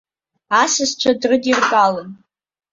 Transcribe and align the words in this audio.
Асасцәа 0.61 1.11
дрыдиртәалон. 1.21 2.09